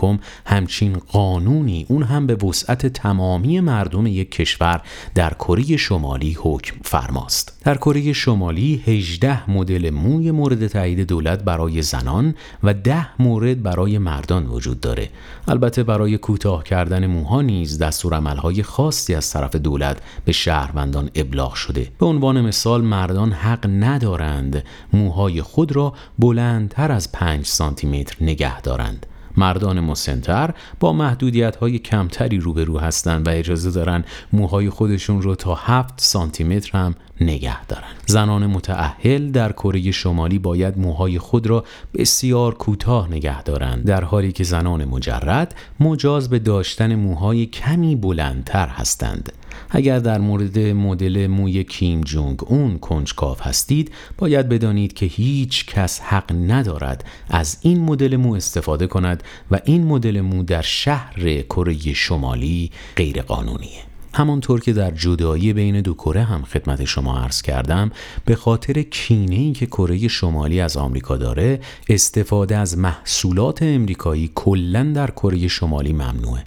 همچین 0.46 0.94
قانونی 0.94 1.86
اون 1.90 2.04
هم 2.04 2.28
به 2.28 2.36
وسعت 2.36 2.88
تمامی 2.88 3.60
مردم 3.60 4.08
یک 4.08 4.32
کشور 4.32 4.82
در 5.16 5.34
کره 5.34 5.78
شمالی 5.78 6.38
حکم 6.40 6.76
فرماست. 6.84 7.60
در 7.64 7.76
کره 7.78 8.14
شمالی 8.14 8.84
18 8.88 9.52
مدل 9.52 9.90
موی 9.90 10.32
مورد 10.32 10.68
تایید 10.68 11.00
دولت 11.00 11.44
برای 11.44 11.82
زنان 11.82 12.36
و 12.64 12.74
10 12.74 13.22
مورد 13.22 13.64
برای 13.64 13.98
مردان 13.98 14.46
وجود 14.48 14.80
داره. 14.80 15.10
البته 15.48 15.84
برای 15.84 16.18
کوتاه 16.18 16.64
کردن 16.64 17.08
موها 17.08 17.42
نیز 17.42 17.78
دستورالعملهای 17.78 18.64
خاصی 18.64 19.16
از 19.16 19.32
طرف 19.32 19.56
دولت 19.56 19.98
به 20.26 20.32
شهروندان 20.32 21.10
ابلاغ 21.16 21.54
شده. 21.54 21.88
به 22.04 22.10
عنوان 22.10 22.42
مثال 22.42 22.82
مردان 22.82 23.32
حق 23.32 23.68
ندارند 23.70 24.64
موهای 24.94 25.42
خود 25.42 25.76
را 25.76 25.94
بلندتر 26.20 26.92
از 26.92 27.12
5 27.12 27.46
سانتی 27.46 27.88
متر 27.88 28.16
نگه 28.22 28.62
دارند 28.62 29.06
مردان 29.38 29.80
مسنتر 29.80 30.54
با 30.80 30.94
محدودیت 30.94 31.56
های 31.56 31.80
کمتری 31.80 32.40
روبرو 32.40 32.80
هستند 32.80 33.28
و 33.28 33.32
اجازه 33.32 33.72
دارند 33.72 34.06
موهای 34.34 34.70
خودشون 34.70 35.22
رو 35.22 35.36
تا 35.36 35.56
7 35.56 35.94
سانتی 35.98 36.44
متر 36.44 36.78
هم 36.78 36.96
نگه 37.22 37.66
دارند. 37.66 38.04
زنان 38.06 38.46
متعهل 38.46 39.32
در 39.32 39.52
کره 39.52 39.92
شمالی 39.92 40.40
باید 40.40 40.78
موهای 40.78 41.20
خود 41.20 41.48
را 41.48 41.64
بسیار 41.94 42.54
کوتاه 42.54 43.12
نگه 43.12 43.44
دارند 43.44 43.86
در 43.86 44.04
حالی 44.04 44.32
که 44.32 44.44
زنان 44.44 44.86
مجرد 44.86 45.56
مجاز 45.80 46.30
به 46.30 46.40
داشتن 46.40 46.96
موهای 46.96 47.46
کمی 47.46 47.96
بلندتر 47.96 48.68
هستند. 48.68 49.32
اگر 49.70 50.00
در 50.00 50.20
مورد 50.20 50.60
مدل 50.60 51.28
موی 51.28 51.64
کیم 51.64 52.02
جونگ 52.02 52.40
اون 52.44 52.80
کنجکاو 52.80 53.38
هستید 53.42 53.92
باید 54.18 54.50
بدانید 54.50 54.94
که 54.94 55.06
هیچ 55.06 55.66
کس 55.66 56.00
حق 56.00 56.32
ندارد 56.48 57.06
از 57.30 57.58
این 57.62 57.82
مدل 57.82 58.16
مو 58.16 58.34
استفاده 58.34 58.88
کند 58.88 59.24
و 59.52 59.60
این 59.66 59.84
مدل 59.84 60.22
مو 60.22 60.44
در 60.44 60.62
شهر 60.62 61.42
کره 61.42 61.94
شمالی 61.94 62.72
غیر 62.96 63.22
قانونیه 63.22 63.94
همانطور 64.16 64.60
که 64.60 64.74
در 64.74 64.92
جدایی 64.92 65.54
بین 65.54 65.82
دو 65.82 65.94
کره 65.94 66.24
هم 66.24 66.44
خدمت 66.44 66.86
شما 66.86 67.20
عرض 67.20 67.42
کردم 67.42 67.92
به 68.26 68.36
خاطر 68.36 68.82
کینه 68.82 69.36
ای 69.36 69.52
که 69.52 69.66
کره 69.66 70.08
شمالی 70.08 70.62
از 70.62 70.78
آمریکا 70.78 71.18
داره 71.18 71.60
استفاده 71.90 72.58
از 72.58 72.78
محصولات 72.78 73.64
امریکایی 73.64 74.32
کلا 74.36 74.92
در 74.96 75.12
کره 75.12 75.48
شمالی 75.48 75.94
ممنوعه. 75.94 76.44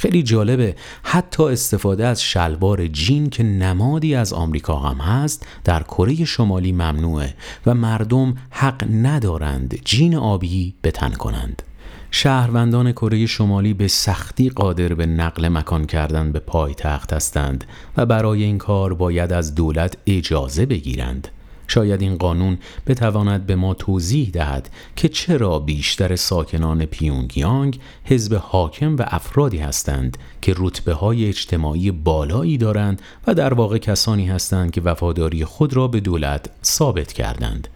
خیلی 0.00 0.22
جالبه. 0.22 0.74
حتی 1.02 1.42
استفاده 1.42 2.06
از 2.06 2.22
شلوار 2.22 2.86
جین 2.86 3.30
که 3.30 3.42
نمادی 3.42 4.14
از 4.14 4.32
آمریکا 4.32 4.76
هم 4.76 4.96
هست 4.96 5.46
در 5.64 5.82
کره 5.82 6.24
شمالی 6.24 6.72
ممنوعه 6.72 7.34
و 7.66 7.74
مردم 7.74 8.34
حق 8.50 8.86
ندارند 8.92 9.78
جین 9.84 10.16
آبی 10.16 10.74
بتن 10.84 11.10
کنند. 11.10 11.62
شهروندان 12.10 12.92
کره 12.92 13.26
شمالی 13.26 13.74
به 13.74 13.88
سختی 13.88 14.50
قادر 14.50 14.94
به 14.94 15.06
نقل 15.06 15.48
مکان 15.48 15.86
کردن 15.86 16.32
به 16.32 16.38
پایتخت 16.38 17.12
هستند 17.12 17.64
و 17.96 18.06
برای 18.06 18.42
این 18.42 18.58
کار 18.58 18.94
باید 18.94 19.32
از 19.32 19.54
دولت 19.54 19.96
اجازه 20.06 20.66
بگیرند. 20.66 21.28
شاید 21.70 22.02
این 22.02 22.16
قانون 22.16 22.58
بتواند 22.86 23.46
به 23.46 23.56
ما 23.56 23.74
توضیح 23.74 24.30
دهد 24.30 24.70
که 24.96 25.08
چرا 25.08 25.58
بیشتر 25.58 26.16
ساکنان 26.16 26.84
پیونگیانگ 26.84 27.80
حزب 28.04 28.34
حاکم 28.34 28.96
و 28.96 29.04
افرادی 29.06 29.58
هستند 29.58 30.18
که 30.40 30.54
رتبه 30.56 30.92
های 30.92 31.28
اجتماعی 31.28 31.90
بالایی 31.90 32.58
دارند 32.58 33.02
و 33.26 33.34
در 33.34 33.54
واقع 33.54 33.78
کسانی 33.78 34.26
هستند 34.26 34.70
که 34.70 34.80
وفاداری 34.80 35.44
خود 35.44 35.74
را 35.74 35.88
به 35.88 36.00
دولت 36.00 36.50
ثابت 36.64 37.12
کردند. 37.12 37.68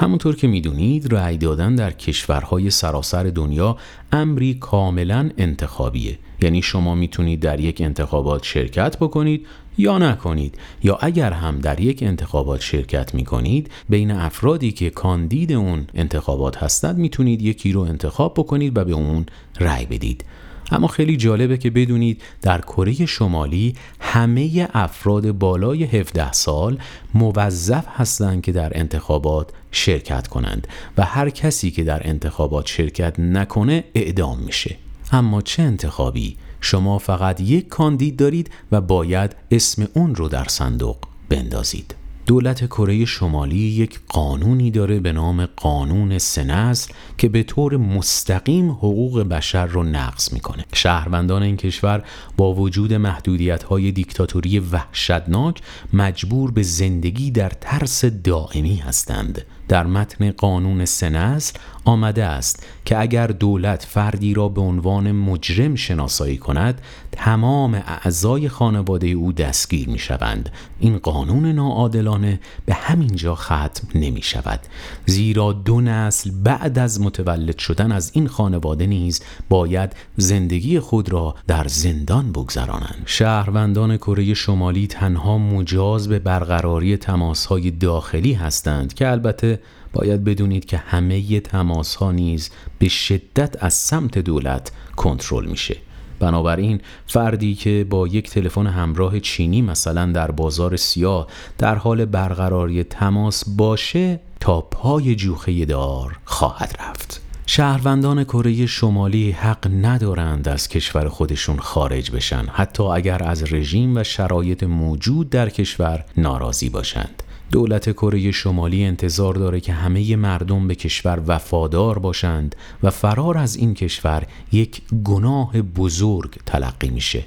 همونطور 0.00 0.36
که 0.36 0.46
می‌دونید 0.46 1.14
رأی 1.14 1.36
دادن 1.36 1.74
در 1.74 1.90
کشورهای 1.90 2.70
سراسر 2.70 3.24
دنیا 3.24 3.76
امری 4.12 4.54
کاملا 4.54 5.30
انتخابیه. 5.38 6.18
یعنی 6.42 6.62
شما 6.62 6.94
می‌تونید 6.94 7.40
در 7.40 7.60
یک 7.60 7.80
انتخابات 7.80 8.44
شرکت 8.44 8.96
بکنید 8.96 9.46
یا 9.78 9.98
نکنید. 9.98 10.58
یا 10.82 10.98
اگر 11.00 11.32
هم 11.32 11.58
در 11.58 11.80
یک 11.80 12.02
انتخابات 12.02 12.60
شرکت 12.60 13.14
می 13.14 13.24
کنید 13.24 13.70
بین 13.88 14.10
افرادی 14.10 14.72
که 14.72 14.90
کاندید 14.90 15.52
اون 15.52 15.86
انتخابات 15.94 16.56
هستند 16.56 16.98
می‌تونید 16.98 17.42
یکی 17.42 17.72
رو 17.72 17.80
انتخاب 17.80 18.34
بکنید 18.34 18.78
و 18.78 18.84
به 18.84 18.92
اون 18.92 19.26
رأی 19.60 19.86
بدید. 19.86 20.24
اما 20.70 20.86
خیلی 20.86 21.16
جالبه 21.16 21.58
که 21.58 21.70
بدونید 21.70 22.22
در 22.42 22.60
کره 22.60 23.06
شمالی 23.06 23.74
همه 24.00 24.68
افراد 24.74 25.32
بالای 25.32 25.84
17 25.84 26.32
سال 26.32 26.78
موظف 27.14 27.86
هستند 27.96 28.42
که 28.42 28.52
در 28.52 28.78
انتخابات 28.78 29.50
شرکت 29.72 30.26
کنند 30.28 30.68
و 30.98 31.04
هر 31.04 31.30
کسی 31.30 31.70
که 31.70 31.84
در 31.84 32.08
انتخابات 32.08 32.66
شرکت 32.66 33.20
نکنه 33.20 33.84
اعدام 33.94 34.38
میشه. 34.38 34.76
اما 35.12 35.42
چه 35.42 35.62
انتخابی؟ 35.62 36.36
شما 36.60 36.98
فقط 36.98 37.40
یک 37.40 37.68
کاندید 37.68 38.16
دارید 38.16 38.50
و 38.72 38.80
باید 38.80 39.36
اسم 39.50 39.88
اون 39.94 40.14
رو 40.14 40.28
در 40.28 40.44
صندوق 40.48 40.96
بندازید. 41.28 41.94
دولت 42.28 42.66
کره 42.66 43.04
شمالی 43.04 43.58
یک 43.58 44.00
قانونی 44.08 44.70
داره 44.70 45.00
به 45.00 45.12
نام 45.12 45.46
قانون 45.46 46.18
سنسل 46.18 46.92
که 47.18 47.28
به 47.28 47.42
طور 47.42 47.76
مستقیم 47.76 48.70
حقوق 48.70 49.20
بشر 49.22 49.66
رو 49.66 49.82
نقض 49.82 50.32
می‌کنه. 50.32 50.64
شهروندان 50.72 51.42
این 51.42 51.56
کشور 51.56 52.04
با 52.36 52.54
وجود 52.54 52.94
محدودیت 52.94 53.62
های 53.62 53.92
دیکتاتوری 53.92 54.58
وحشتناک 54.58 55.62
مجبور 55.92 56.50
به 56.50 56.62
زندگی 56.62 57.30
در 57.30 57.52
ترس 57.60 58.04
دائمی 58.04 58.76
هستند. 58.76 59.42
در 59.68 59.86
متن 59.86 60.30
قانون 60.30 60.84
سنسل 60.84 61.58
آمده 61.84 62.24
است 62.24 62.66
که 62.88 63.00
اگر 63.00 63.26
دولت 63.26 63.86
فردی 63.88 64.34
را 64.34 64.48
به 64.48 64.60
عنوان 64.60 65.12
مجرم 65.12 65.74
شناسایی 65.74 66.36
کند 66.36 66.80
تمام 67.12 67.74
اعضای 67.74 68.48
خانواده 68.48 69.06
او 69.06 69.32
دستگیر 69.32 69.88
می 69.88 69.98
شوند 69.98 70.50
این 70.80 70.98
قانون 70.98 71.46
ناعادلانه 71.52 72.40
به 72.66 72.74
همین 72.74 73.16
جا 73.16 73.34
ختم 73.34 73.88
نمی 73.94 74.22
شود 74.22 74.60
زیرا 75.06 75.52
دو 75.52 75.80
نسل 75.80 76.30
بعد 76.30 76.78
از 76.78 77.00
متولد 77.00 77.58
شدن 77.58 77.92
از 77.92 78.10
این 78.14 78.26
خانواده 78.26 78.86
نیز 78.86 79.22
باید 79.48 79.92
زندگی 80.16 80.80
خود 80.80 81.12
را 81.12 81.34
در 81.46 81.68
زندان 81.68 82.32
بگذرانند. 82.32 83.02
شهروندان 83.06 83.96
کره 83.96 84.34
شمالی 84.34 84.86
تنها 84.86 85.38
مجاز 85.38 86.08
به 86.08 86.18
برقراری 86.18 86.96
تماسهای 86.96 87.70
داخلی 87.70 88.32
هستند 88.32 88.94
که 88.94 89.10
البته 89.10 89.60
باید 89.98 90.24
بدونید 90.24 90.64
که 90.64 90.76
همه 90.76 91.40
تماس 91.40 91.94
ها 91.94 92.12
نیز 92.12 92.50
به 92.78 92.88
شدت 92.88 93.64
از 93.64 93.74
سمت 93.74 94.18
دولت 94.18 94.72
کنترل 94.96 95.46
میشه. 95.46 95.76
بنابراین 96.20 96.80
فردی 97.06 97.54
که 97.54 97.86
با 97.90 98.08
یک 98.08 98.30
تلفن 98.30 98.66
همراه 98.66 99.20
چینی 99.20 99.62
مثلا 99.62 100.12
در 100.12 100.30
بازار 100.30 100.76
سیاه 100.76 101.26
در 101.58 101.74
حال 101.74 102.04
برقراری 102.04 102.84
تماس 102.84 103.44
باشه 103.56 104.20
تا 104.40 104.60
پای 104.60 105.14
جوخه 105.14 105.64
دار 105.64 106.18
خواهد 106.24 106.76
رفت. 106.80 107.20
شهروندان 107.46 108.24
کره 108.24 108.66
شمالی 108.66 109.30
حق 109.30 109.70
ندارند 109.82 110.48
از 110.48 110.68
کشور 110.68 111.08
خودشون 111.08 111.58
خارج 111.58 112.10
بشن 112.10 112.46
حتی 112.52 112.82
اگر 112.82 113.22
از 113.22 113.52
رژیم 113.52 113.96
و 113.96 114.04
شرایط 114.04 114.62
موجود 114.62 115.30
در 115.30 115.48
کشور 115.48 116.04
ناراضی 116.16 116.70
باشند. 116.70 117.22
دولت 117.50 117.92
کره 117.92 118.30
شمالی 118.30 118.84
انتظار 118.84 119.34
داره 119.34 119.60
که 119.60 119.72
همه 119.72 120.16
مردم 120.16 120.68
به 120.68 120.74
کشور 120.74 121.22
وفادار 121.26 121.98
باشند 121.98 122.56
و 122.82 122.90
فرار 122.90 123.38
از 123.38 123.56
این 123.56 123.74
کشور 123.74 124.26
یک 124.52 124.82
گناه 125.04 125.62
بزرگ 125.62 126.36
تلقی 126.46 126.90
میشه. 126.90 127.24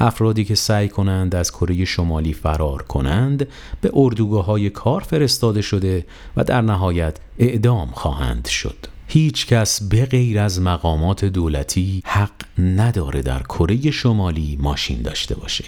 افرادی 0.00 0.44
که 0.44 0.54
سعی 0.54 0.88
کنند 0.88 1.34
از 1.34 1.52
کره 1.52 1.84
شمالی 1.84 2.32
فرار 2.32 2.82
کنند 2.82 3.48
به 3.80 3.90
اردوگاه 3.94 4.44
های 4.44 4.70
کار 4.70 5.00
فرستاده 5.00 5.62
شده 5.62 6.06
و 6.36 6.44
در 6.44 6.60
نهایت 6.60 7.16
اعدام 7.38 7.88
خواهند 7.92 8.48
شد. 8.48 8.76
هیچ 9.08 9.46
کس 9.46 9.82
به 9.82 10.06
غیر 10.06 10.38
از 10.38 10.60
مقامات 10.60 11.24
دولتی 11.24 12.02
حق 12.04 12.30
نداره 12.58 13.22
در 13.22 13.42
کره 13.42 13.90
شمالی 13.90 14.58
ماشین 14.60 15.02
داشته 15.02 15.34
باشه. 15.34 15.64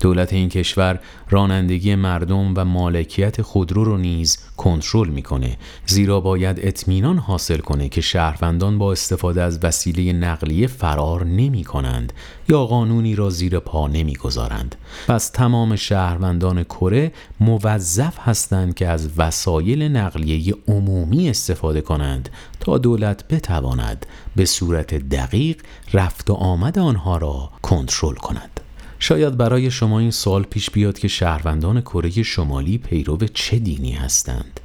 دولت 0.00 0.32
این 0.32 0.48
کشور 0.48 1.00
رانندگی 1.30 1.94
مردم 1.94 2.52
و 2.56 2.64
مالکیت 2.64 3.42
خودرو 3.42 3.84
رو 3.84 3.96
نیز 3.96 4.38
کنترل 4.56 5.08
می‌کنه 5.08 5.56
زیرا 5.86 6.20
باید 6.20 6.60
اطمینان 6.62 7.18
حاصل 7.18 7.58
کنه 7.58 7.88
که 7.88 8.00
شهروندان 8.00 8.78
با 8.78 8.92
استفاده 8.92 9.42
از 9.42 9.58
وسیله 9.62 10.12
نقلیه 10.12 10.66
فرار 10.66 11.24
نمی 11.24 11.64
کنند 11.64 12.12
یا 12.48 12.64
قانونی 12.64 13.14
را 13.14 13.30
زیر 13.30 13.58
پا 13.58 13.88
نمی 13.88 14.16
گذارند. 14.16 14.76
پس 15.08 15.28
تمام 15.28 15.76
شهروندان 15.76 16.64
کره 16.64 17.12
موظف 17.40 18.18
هستند 18.18 18.74
که 18.74 18.88
از 18.88 19.10
وسایل 19.16 19.82
نقلیه 19.82 20.54
عمومی 20.68 21.30
استفاده 21.30 21.80
کنند 21.80 22.28
تا 22.60 22.78
دولت 22.78 23.28
بتواند 23.28 24.06
به 24.36 24.44
صورت 24.44 24.94
دقیق 24.94 25.62
رفت 25.92 26.30
و 26.30 26.34
آمد 26.34 26.78
آنها 26.78 27.16
را 27.16 27.50
کنترل 27.62 28.14
کند. 28.14 28.59
شاید 29.02 29.36
برای 29.36 29.70
شما 29.70 29.98
این 29.98 30.10
سوال 30.10 30.42
پیش 30.42 30.70
بیاد 30.70 30.98
که 30.98 31.08
شهروندان 31.08 31.80
کره 31.80 32.22
شمالی 32.22 32.78
پیرو 32.78 33.18
چه 33.34 33.58
دینی 33.58 33.92
هستند. 33.92 34.60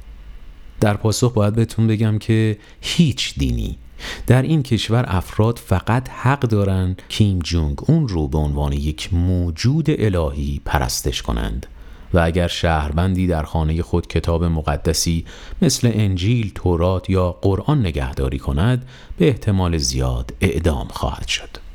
در 0.80 0.94
پاسخ 0.94 1.32
باید 1.32 1.54
بهتون 1.54 1.86
بگم 1.86 2.18
که 2.18 2.58
هیچ 2.80 3.38
دینی. 3.38 3.78
در 4.26 4.42
این 4.42 4.62
کشور 4.62 5.04
افراد 5.08 5.58
فقط 5.58 6.08
حق 6.08 6.40
دارند 6.40 7.02
کیم 7.08 7.38
جونگ 7.38 7.90
اون 7.90 8.08
رو 8.08 8.28
به 8.28 8.38
عنوان 8.38 8.72
یک 8.72 9.14
موجود 9.14 9.86
الهی 9.88 10.60
پرستش 10.64 11.22
کنند. 11.22 11.66
و 12.14 12.18
اگر 12.18 12.46
شهروندی 12.46 13.26
در 13.26 13.42
خانه 13.42 13.82
خود 13.82 14.06
کتاب 14.06 14.44
مقدسی 14.44 15.24
مثل 15.62 15.90
انجیل، 15.94 16.52
تورات 16.54 17.10
یا 17.10 17.32
قرآن 17.32 17.80
نگهداری 17.80 18.38
کند 18.38 18.88
به 19.18 19.28
احتمال 19.28 19.76
زیاد 19.76 20.34
اعدام 20.40 20.88
خواهد 20.88 21.28
شد. 21.28 21.65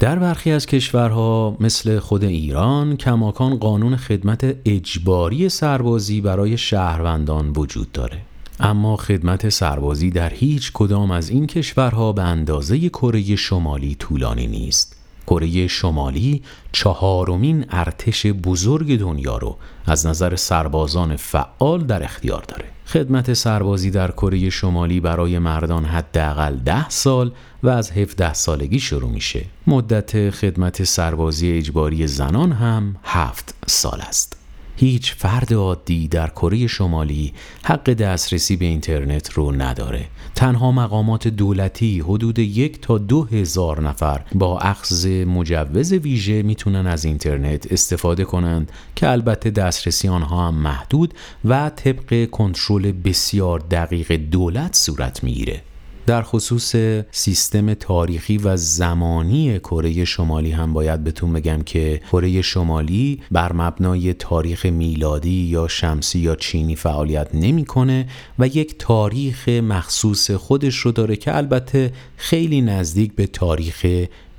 در 0.00 0.18
برخی 0.18 0.52
از 0.52 0.66
کشورها 0.66 1.56
مثل 1.60 1.98
خود 1.98 2.24
ایران 2.24 2.96
کماکان 2.96 3.56
قانون 3.56 3.96
خدمت 3.96 4.56
اجباری 4.64 5.48
سربازی 5.48 6.20
برای 6.20 6.58
شهروندان 6.58 7.52
وجود 7.56 7.92
داره. 7.92 8.18
اما 8.60 8.96
خدمت 8.96 9.48
سربازی 9.48 10.10
در 10.10 10.30
هیچ 10.30 10.72
کدام 10.74 11.10
از 11.10 11.30
این 11.30 11.46
کشورها 11.46 12.12
به 12.12 12.22
اندازه 12.22 12.88
کره 12.88 13.36
شمالی 13.36 13.94
طولانی 13.94 14.46
نیست. 14.46 14.96
کره 15.26 15.66
شمالی 15.66 16.42
چهارمین 16.72 17.66
ارتش 17.70 18.26
بزرگ 18.26 18.98
دنیا 18.98 19.38
رو 19.38 19.56
از 19.86 20.06
نظر 20.06 20.36
سربازان 20.36 21.16
فعال 21.16 21.84
در 21.84 22.02
اختیار 22.02 22.42
داره. 22.48 22.64
خدمت 22.92 23.32
سربازی 23.32 23.90
در 23.90 24.10
کره 24.10 24.50
شمالی 24.50 25.00
برای 25.00 25.38
مردان 25.38 25.84
حداقل 25.84 26.56
ده 26.56 26.88
سال 26.88 27.32
و 27.62 27.68
از 27.68 27.90
17 27.90 28.34
سالگی 28.34 28.80
شروع 28.80 29.10
میشه. 29.10 29.44
مدت 29.66 30.30
خدمت 30.30 30.84
سربازی 30.84 31.52
اجباری 31.52 32.06
زنان 32.06 32.52
هم 32.52 32.96
هفت 33.04 33.54
سال 33.66 34.00
است. 34.00 34.39
هیچ 34.76 35.14
فرد 35.14 35.52
عادی 35.54 36.08
در 36.08 36.28
کره 36.28 36.66
شمالی 36.66 37.32
حق 37.62 37.92
دسترسی 37.92 38.56
به 38.56 38.64
اینترنت 38.64 39.30
رو 39.32 39.52
نداره. 39.52 40.06
تنها 40.34 40.72
مقامات 40.72 41.28
دولتی 41.28 42.00
حدود 42.00 42.38
یک 42.38 42.80
تا 42.80 42.98
دو 42.98 43.24
هزار 43.24 43.80
نفر 43.88 44.22
با 44.34 44.58
اخذ 44.58 45.06
مجوز 45.06 45.92
ویژه 45.92 46.42
می‌تونن 46.42 46.86
از 46.86 47.04
اینترنت 47.04 47.72
استفاده 47.72 48.24
کنند 48.24 48.72
که 48.96 49.08
البته 49.08 49.50
دسترسی 49.50 50.08
آنها 50.08 50.48
هم 50.48 50.54
محدود 50.54 51.14
و 51.44 51.70
طبق 51.70 52.30
کنترل 52.30 52.92
بسیار 52.92 53.58
دقیق 53.58 54.12
دولت 54.12 54.76
صورت 54.76 55.24
می‌گیره. 55.24 55.62
در 56.10 56.22
خصوص 56.22 56.76
سیستم 57.10 57.74
تاریخی 57.74 58.38
و 58.38 58.56
زمانی 58.56 59.58
کره 59.58 60.04
شمالی 60.04 60.50
هم 60.50 60.72
باید 60.72 61.04
بهتون 61.04 61.32
بگم 61.32 61.62
که 61.62 62.00
کره 62.12 62.42
شمالی 62.42 63.20
بر 63.30 63.52
مبنای 63.52 64.12
تاریخ 64.14 64.66
میلادی 64.66 65.30
یا 65.30 65.68
شمسی 65.68 66.18
یا 66.18 66.36
چینی 66.36 66.76
فعالیت 66.76 67.34
نمی‌کنه 67.34 68.08
و 68.38 68.46
یک 68.46 68.74
تاریخ 68.78 69.48
مخصوص 69.48 70.30
خودش 70.30 70.76
رو 70.76 70.92
داره 70.92 71.16
که 71.16 71.36
البته 71.36 71.92
خیلی 72.16 72.60
نزدیک 72.60 73.14
به 73.14 73.26
تاریخ 73.26 73.86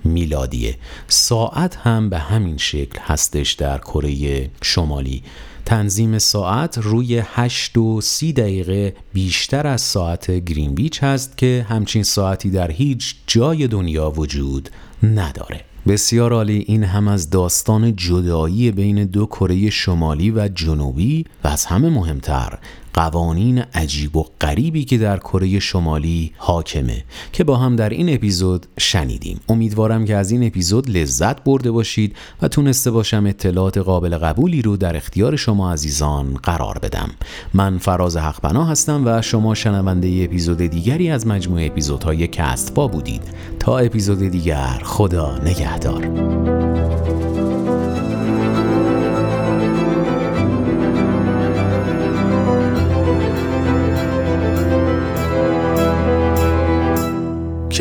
میلادیه. 0.03 0.75
ساعت 1.07 1.75
هم 1.75 2.09
به 2.09 2.17
همین 2.17 2.57
شکل 2.57 2.99
هستش 2.99 3.53
در 3.53 3.77
کره 3.77 4.49
شمالی. 4.61 5.23
تنظیم 5.71 6.19
ساعت 6.19 6.77
روی 6.77 7.21
8 7.25 7.77
و 7.77 8.01
30 8.01 8.33
دقیقه 8.33 8.95
بیشتر 9.13 9.67
از 9.67 9.81
ساعت 9.81 10.31
گرینویچ 10.31 11.03
هست 11.03 11.37
که 11.37 11.65
همچین 11.69 12.03
ساعتی 12.03 12.49
در 12.49 12.71
هیچ 12.71 13.15
جای 13.27 13.67
دنیا 13.67 14.11
وجود 14.11 14.69
نداره. 15.03 15.61
بسیار 15.87 16.33
عالی 16.33 16.63
این 16.67 16.83
هم 16.83 17.07
از 17.07 17.29
داستان 17.29 17.95
جدایی 17.95 18.71
بین 18.71 19.05
دو 19.05 19.25
کره 19.25 19.69
شمالی 19.69 20.31
و 20.31 20.47
جنوبی 20.47 21.25
و 21.43 21.47
از 21.47 21.65
همه 21.65 21.89
مهمتر 21.89 22.57
قوانین 22.93 23.63
عجیب 23.73 24.15
و 24.15 24.25
غریبی 24.41 24.85
که 24.85 24.97
در 24.97 25.17
کره 25.17 25.59
شمالی 25.59 26.31
حاکمه 26.37 27.03
که 27.31 27.43
با 27.43 27.57
هم 27.57 27.75
در 27.75 27.89
این 27.89 28.13
اپیزود 28.13 28.65
شنیدیم. 28.79 29.39
امیدوارم 29.49 30.05
که 30.05 30.15
از 30.15 30.31
این 30.31 30.47
اپیزود 30.47 30.89
لذت 30.89 31.43
برده 31.43 31.71
باشید 31.71 32.15
و 32.41 32.47
تونسته 32.47 32.91
باشم 32.91 33.25
اطلاعات 33.25 33.77
قابل 33.77 34.17
قبولی 34.17 34.61
رو 34.61 34.77
در 34.77 34.95
اختیار 34.95 35.35
شما 35.35 35.73
عزیزان 35.73 36.33
قرار 36.33 36.79
بدم. 36.79 37.09
من 37.53 37.77
فراز 37.77 38.17
حقبنا 38.17 38.65
هستم 38.65 39.01
و 39.05 39.21
شما 39.21 39.55
شنونده 39.55 40.21
اپیزود 40.23 40.57
دیگری 40.57 41.09
از 41.09 41.27
مجموعه 41.27 41.65
اپیزودهای 41.65 42.27
کست 42.27 42.73
با 42.73 42.87
بودید. 42.87 43.23
تا 43.59 43.77
اپیزود 43.77 44.19
دیگر 44.19 44.81
خدا 44.83 45.37
نگهدار. 45.37 46.50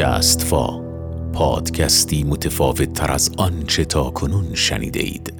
کستفا 0.00 0.80
پادکستی 1.32 2.24
متفاوت 2.24 2.92
تر 2.92 3.12
از 3.12 3.30
آنچه 3.38 3.84
تا 3.84 4.10
کنون 4.10 4.54
شنیده 4.54 5.00
اید. 5.00 5.39